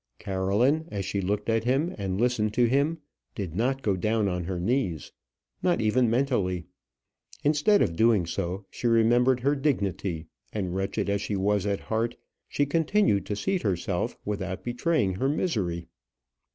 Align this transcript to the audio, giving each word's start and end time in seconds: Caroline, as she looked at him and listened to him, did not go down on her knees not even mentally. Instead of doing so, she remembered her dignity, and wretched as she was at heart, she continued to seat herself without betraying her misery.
Caroline, 0.17 0.87
as 0.89 1.05
she 1.05 1.21
looked 1.21 1.47
at 1.47 1.63
him 1.63 1.93
and 1.95 2.19
listened 2.19 2.55
to 2.55 2.65
him, 2.65 2.97
did 3.35 3.53
not 3.55 3.83
go 3.83 3.95
down 3.95 4.27
on 4.27 4.45
her 4.45 4.59
knees 4.59 5.11
not 5.61 5.79
even 5.79 6.09
mentally. 6.09 6.65
Instead 7.43 7.83
of 7.83 7.95
doing 7.95 8.25
so, 8.25 8.65
she 8.71 8.87
remembered 8.87 9.41
her 9.41 9.55
dignity, 9.55 10.25
and 10.51 10.73
wretched 10.73 11.07
as 11.07 11.21
she 11.21 11.35
was 11.35 11.67
at 11.67 11.81
heart, 11.81 12.15
she 12.49 12.65
continued 12.65 13.27
to 13.27 13.35
seat 13.35 13.61
herself 13.61 14.17
without 14.25 14.63
betraying 14.63 15.13
her 15.13 15.29
misery. 15.29 15.85